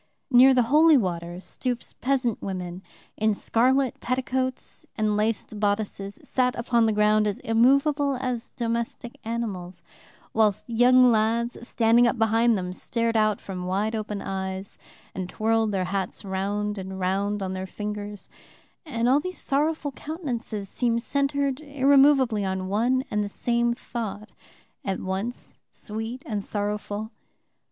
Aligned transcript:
Near 0.31 0.51
the 0.55 0.63
holy 0.63 0.97
water 0.97 1.39
stoups 1.39 1.93
peasant 1.93 2.41
women, 2.41 2.81
in 3.17 3.35
scarlet 3.35 3.99
petticoats 3.99 4.87
and 4.97 5.15
laced 5.15 5.59
bodices, 5.59 6.17
sat 6.23 6.55
upon 6.55 6.87
the 6.87 6.91
ground 6.91 7.27
as 7.27 7.37
immovable 7.41 8.15
as 8.15 8.49
domestic 8.49 9.19
animals, 9.23 9.83
whilst 10.33 10.67
young 10.67 11.11
lads, 11.11 11.55
standing 11.67 12.07
up 12.07 12.17
behind 12.17 12.57
them, 12.57 12.73
stared 12.73 13.15
out 13.15 13.39
from 13.39 13.67
wide 13.67 13.93
open 13.93 14.23
eyes 14.23 14.79
and 15.13 15.29
twirled 15.29 15.71
their 15.71 15.85
hats 15.85 16.25
round 16.25 16.79
and 16.79 16.99
round 16.99 17.43
on 17.43 17.53
their 17.53 17.67
fingers, 17.67 18.27
and 18.87 19.07
all 19.07 19.19
these 19.19 19.37
sorrowful 19.37 19.91
countenances 19.91 20.67
seemed 20.67 21.03
centred 21.03 21.59
irremovably 21.59 22.43
on 22.43 22.67
one 22.69 23.03
and 23.11 23.23
the 23.23 23.29
same 23.29 23.71
thought, 23.71 24.31
at 24.83 24.99
once 24.99 25.59
sweet 25.71 26.23
and 26.25 26.43
sorrowful. 26.43 27.11